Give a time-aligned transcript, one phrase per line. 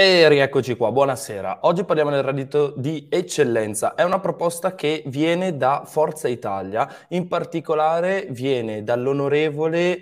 [0.00, 1.58] E rieccoci qua, buonasera.
[1.64, 3.94] Oggi parliamo del reddito di eccellenza.
[3.94, 10.00] È una proposta che viene da Forza Italia, in particolare viene dall'onorevole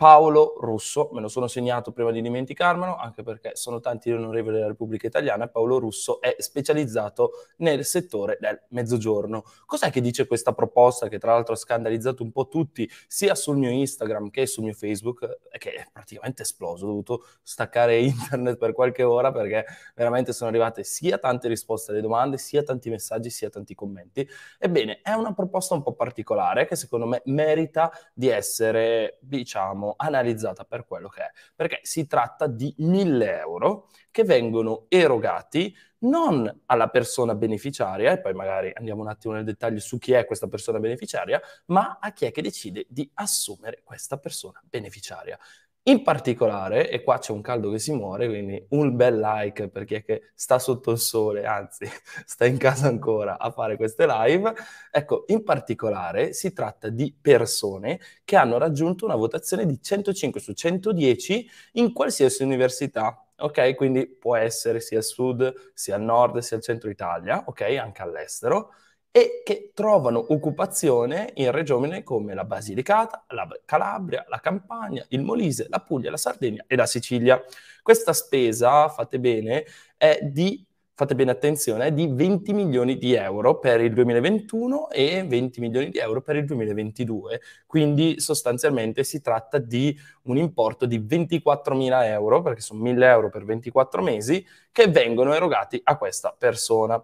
[0.00, 4.68] Paolo Russo, me lo sono segnato prima di dimenticarmelo, anche perché sono tanti onorevoli della
[4.68, 9.44] Repubblica Italiana, Paolo Russo è specializzato nel settore del mezzogiorno.
[9.66, 13.58] Cos'è che dice questa proposta, che tra l'altro ha scandalizzato un po' tutti, sia sul
[13.58, 18.72] mio Instagram che sul mio Facebook, che è praticamente esploso, ho dovuto staccare internet per
[18.72, 23.50] qualche ora perché veramente sono arrivate sia tante risposte alle domande, sia tanti messaggi, sia
[23.50, 24.26] tanti commenti.
[24.58, 30.64] Ebbene, è una proposta un po' particolare che secondo me merita di essere, diciamo, analizzata
[30.64, 36.88] per quello che è, perché si tratta di 1000 euro che vengono erogati non alla
[36.88, 40.78] persona beneficiaria, e poi magari andiamo un attimo nel dettaglio su chi è questa persona
[40.78, 45.38] beneficiaria, ma a chi è che decide di assumere questa persona beneficiaria.
[45.84, 49.84] In particolare, e qua c'è un caldo che si muore, quindi un bel like per
[49.84, 51.86] chi è che sta sotto il sole, anzi
[52.26, 54.52] sta in casa ancora a fare queste live,
[54.90, 60.52] ecco, in particolare si tratta di persone che hanno raggiunto una votazione di 105 su
[60.52, 63.74] 110 in qualsiasi università, ok?
[63.74, 67.62] Quindi può essere sia al sud, sia al nord, sia al centro Italia, ok?
[67.80, 68.72] Anche all'estero
[69.12, 75.66] e che trovano occupazione in regioni come la Basilicata, la Calabria, la Campania, il Molise,
[75.68, 77.42] la Puglia, la Sardegna e la Sicilia.
[77.82, 79.64] Questa spesa, fate bene,
[79.96, 80.64] è di
[81.00, 85.88] fate bene attenzione, è di 20 milioni di euro per il 2021 e 20 milioni
[85.88, 87.40] di euro per il 2022.
[87.66, 93.30] Quindi sostanzialmente si tratta di un importo di 24 mila euro, perché sono 1000 euro
[93.30, 97.02] per 24 mesi, che vengono erogati a questa persona.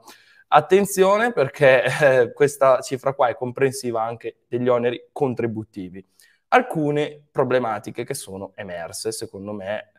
[0.48, 6.04] Attenzione perché eh, questa cifra qua è comprensiva anche degli oneri contributivi.
[6.48, 9.92] Alcune problematiche che sono emerse, secondo me,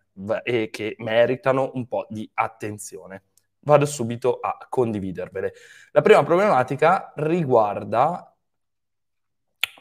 [0.44, 3.24] e che meritano un po' di attenzione.
[3.60, 5.54] Vado subito a condividervele.
[5.92, 8.34] La prima problematica riguarda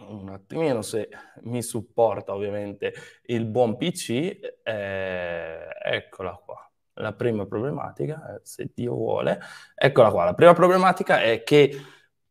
[0.09, 1.09] un attimino se
[1.43, 2.93] mi supporta ovviamente
[3.27, 4.11] il buon PC,
[4.63, 6.66] eh, eccola qua
[6.97, 9.41] la prima problematica, eh, se Dio vuole,
[9.75, 10.25] eccola qua.
[10.25, 11.77] La prima problematica è che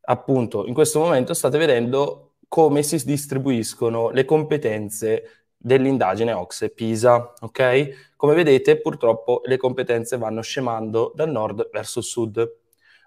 [0.02, 8.14] appunto in questo momento state vedendo come si distribuiscono le competenze dell'indagine OXE PISA, ok?
[8.16, 12.58] Come vedete purtroppo le competenze vanno scemando dal nord verso il sud,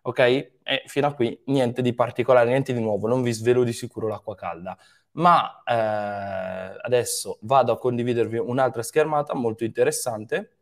[0.03, 0.19] ok?
[0.19, 0.53] E
[0.87, 4.35] fino a qui niente di particolare, niente di nuovo, non vi svelo di sicuro l'acqua
[4.35, 4.77] calda.
[5.13, 10.58] Ma eh, adesso vado a condividervi un'altra schermata molto interessante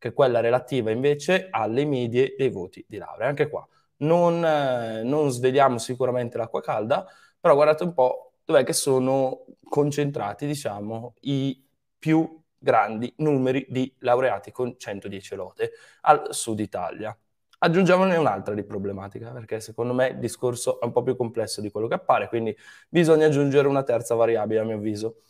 [0.00, 3.28] che quella relativa invece alle medie dei voti di laurea.
[3.28, 3.66] Anche qua
[3.98, 7.06] non, eh, non sveliamo sicuramente l'acqua calda,
[7.38, 11.62] però guardate un po' dov'è che sono concentrati, diciamo, i
[11.98, 15.72] più grandi numeri di laureati con 110 lode
[16.02, 17.16] al sud Italia.
[17.62, 21.70] Aggiungiamone un'altra di problematica, perché secondo me il discorso è un po' più complesso di
[21.70, 22.56] quello che appare, quindi
[22.88, 25.22] bisogna aggiungere una terza variabile a mio avviso.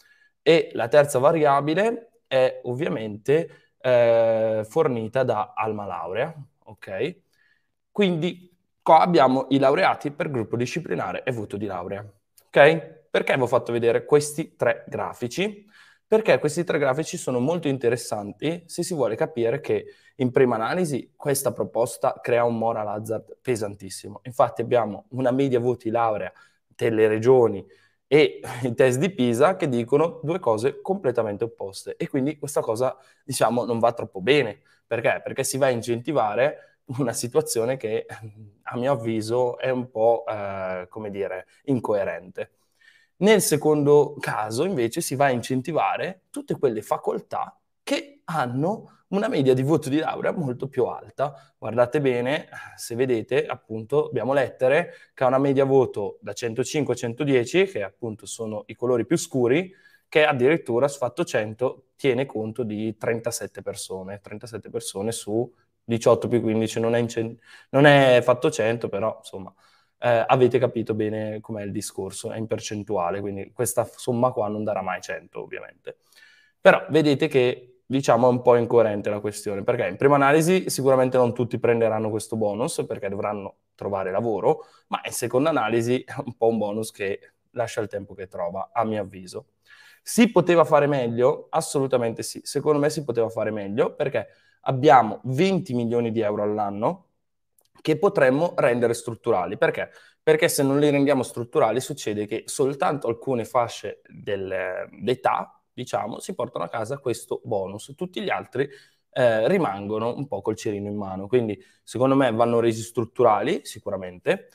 [0.42, 7.16] E la terza variabile è ovviamente eh, fornita da Alma Laurea, ok?
[7.90, 12.04] Quindi qua abbiamo i laureati per gruppo disciplinare e voto di laurea,
[12.46, 12.98] ok?
[13.10, 15.66] Perché vi ho fatto vedere questi tre grafici?
[16.06, 19.86] Perché questi tre grafici sono molto interessanti se si vuole capire che
[20.16, 24.20] in prima analisi questa proposta crea un moral hazard pesantissimo.
[24.24, 26.32] Infatti abbiamo una media voti laurea
[26.66, 27.64] delle regioni
[28.12, 32.96] e i test di Pisa che dicono due cose completamente opposte e quindi questa cosa
[33.22, 35.20] diciamo non va troppo bene perché?
[35.22, 38.06] Perché si va a incentivare una situazione che
[38.62, 42.50] a mio avviso è un po' eh, come dire incoerente.
[43.18, 49.54] Nel secondo caso invece si va a incentivare tutte quelle facoltà che hanno una media
[49.54, 51.54] di voto di laurea molto più alta.
[51.58, 56.96] Guardate bene, se vedete, appunto, abbiamo lettere che ha una media voto da 105 a
[56.96, 59.72] 110, che appunto sono i colori più scuri,
[60.08, 65.52] che addirittura su fatto 100 tiene conto di 37 persone, 37 persone su
[65.84, 67.36] 18 più 15, non è, incen-
[67.70, 69.52] non è fatto 100, però insomma
[69.98, 74.64] eh, avete capito bene com'è il discorso, è in percentuale, quindi questa somma qua non
[74.64, 75.98] darà mai 100 ovviamente.
[76.60, 81.34] Però vedete che diciamo un po' incoerente la questione, perché in prima analisi sicuramente non
[81.34, 86.46] tutti prenderanno questo bonus perché dovranno trovare lavoro, ma in seconda analisi è un po'
[86.46, 89.46] un bonus che lascia il tempo che trova, a mio avviso.
[90.02, 91.48] Si poteva fare meglio?
[91.50, 92.40] Assolutamente sì.
[92.44, 94.28] Secondo me si poteva fare meglio perché
[94.62, 97.06] abbiamo 20 milioni di euro all'anno
[97.80, 99.58] che potremmo rendere strutturali.
[99.58, 99.90] Perché?
[100.22, 106.64] Perché se non li rendiamo strutturali succede che soltanto alcune fasce d'età, diciamo, si portano
[106.64, 107.94] a casa questo bonus.
[107.96, 108.68] Tutti gli altri
[109.12, 111.26] eh, rimangono un po' col cerino in mano.
[111.26, 114.48] Quindi secondo me vanno resi strutturali sicuramente,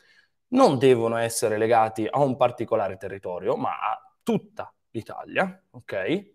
[0.48, 6.34] non devono essere legati a un particolare territorio, ma a tutta l'Italia, ok?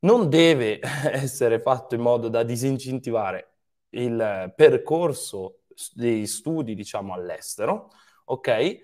[0.00, 0.80] Non deve
[1.12, 3.50] essere fatto in modo da disincentivare
[3.90, 5.60] il percorso
[5.92, 7.90] dei studi, diciamo, all'estero,
[8.26, 8.78] ok?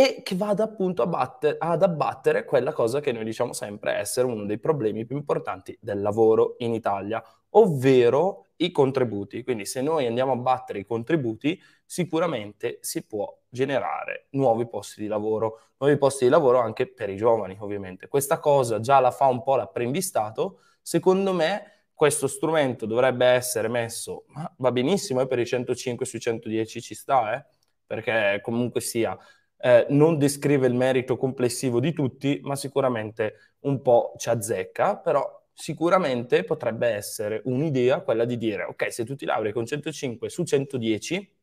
[0.00, 4.46] E che vada appunto batter- ad abbattere quella cosa che noi diciamo sempre essere uno
[4.46, 9.42] dei problemi più importanti del lavoro in Italia, ovvero i contributi.
[9.42, 15.06] Quindi se noi andiamo a battere i contributi, sicuramente si può generare nuovi posti di
[15.06, 18.08] lavoro, nuovi posti di lavoro anche per i giovani, ovviamente.
[18.08, 24.24] Questa cosa già la fa un po' l'apprendistato, secondo me questo strumento dovrebbe essere messo,
[24.28, 27.44] ma va benissimo, eh, per i 105 sui 110 ci sta, eh,
[27.86, 29.18] perché comunque sia,
[29.60, 35.38] eh, non descrive il merito complessivo di tutti, ma sicuramente un po' ci azzecca, però
[35.52, 40.44] sicuramente potrebbe essere un'idea quella di dire, ok, se tu ti laurei con 105 su
[40.44, 41.36] 110,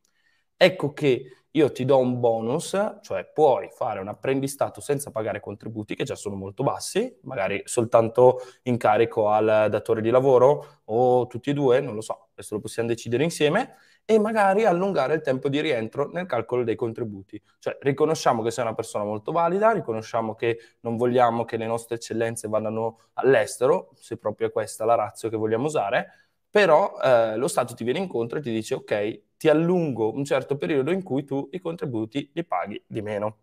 [0.58, 5.96] ecco che io ti do un bonus, cioè puoi fare un apprendistato senza pagare contributi,
[5.96, 11.50] che già sono molto bassi, magari soltanto in carico al datore di lavoro o tutti
[11.50, 13.76] e due, non lo so, questo lo possiamo decidere insieme,
[14.10, 17.42] e magari allungare il tempo di rientro nel calcolo dei contributi.
[17.60, 21.96] Cioè riconosciamo che sei una persona molto valida, riconosciamo che non vogliamo che le nostre
[21.96, 27.50] eccellenze vadano all'estero, se proprio è questa la razza che vogliamo usare, però eh, lo
[27.50, 31.26] Stato ti viene incontro e ti dice ok, ti allungo un certo periodo in cui
[31.26, 33.40] tu i contributi li paghi di meno.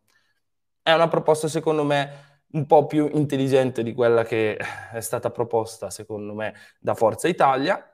[0.82, 5.90] È una proposta secondo me un po' più intelligente di quella che è stata proposta
[5.90, 7.93] secondo me da Forza Italia,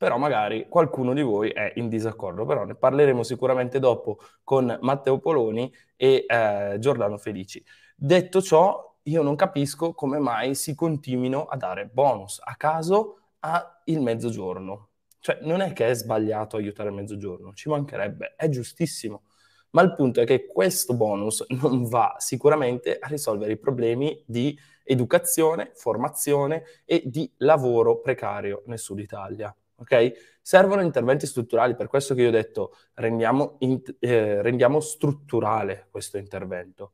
[0.00, 5.18] però magari qualcuno di voi è in disaccordo, però ne parleremo sicuramente dopo con Matteo
[5.18, 7.62] Poloni e eh, Giordano Felici.
[7.94, 13.82] Detto ciò, io non capisco come mai si continuino a dare bonus a caso a
[13.84, 14.88] il mezzogiorno.
[15.18, 19.24] Cioè, non è che è sbagliato aiutare il mezzogiorno, ci mancherebbe, è giustissimo.
[19.72, 24.58] Ma il punto è che questo bonus non va sicuramente a risolvere i problemi di
[24.82, 29.54] educazione, formazione e di lavoro precario nel sud Italia.
[29.80, 30.38] Ok?
[30.42, 36.18] Servono interventi strutturali, per questo che io ho detto rendiamo, in, eh, rendiamo strutturale questo
[36.18, 36.92] intervento.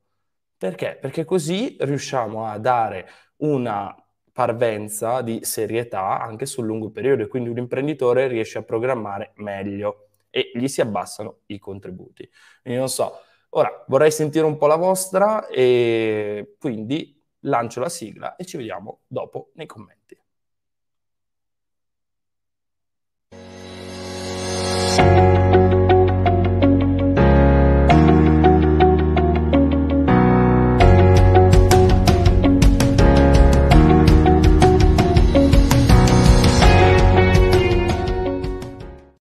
[0.57, 0.97] Perché?
[0.99, 3.93] Perché così riusciamo a dare una
[4.31, 10.09] parvenza di serietà anche sul lungo periodo e quindi un imprenditore riesce a programmare meglio
[10.29, 12.29] e gli si abbassano i contributi.
[12.61, 13.19] Quindi non so,
[13.49, 19.01] ora vorrei sentire un po' la vostra e quindi lancio la sigla e ci vediamo
[19.07, 20.19] dopo nei commenti.